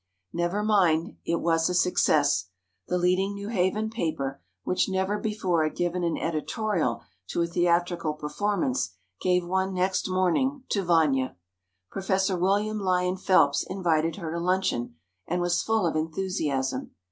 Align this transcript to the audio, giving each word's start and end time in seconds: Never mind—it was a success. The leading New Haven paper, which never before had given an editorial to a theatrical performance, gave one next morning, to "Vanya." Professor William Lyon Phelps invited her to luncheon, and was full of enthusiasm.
Never 0.33 0.63
mind—it 0.63 1.41
was 1.41 1.69
a 1.69 1.75
success. 1.75 2.47
The 2.87 2.97
leading 2.97 3.35
New 3.35 3.49
Haven 3.49 3.91
paper, 3.91 4.41
which 4.63 4.89
never 4.89 5.19
before 5.19 5.63
had 5.63 5.75
given 5.75 6.03
an 6.03 6.17
editorial 6.17 7.03
to 7.27 7.43
a 7.43 7.45
theatrical 7.45 8.15
performance, 8.15 8.95
gave 9.21 9.45
one 9.45 9.75
next 9.75 10.09
morning, 10.09 10.63
to 10.69 10.83
"Vanya." 10.83 11.35
Professor 11.91 12.35
William 12.35 12.79
Lyon 12.79 13.15
Phelps 13.17 13.63
invited 13.69 14.15
her 14.15 14.31
to 14.31 14.39
luncheon, 14.39 14.95
and 15.27 15.39
was 15.39 15.61
full 15.61 15.85
of 15.85 15.95
enthusiasm. 15.95 16.95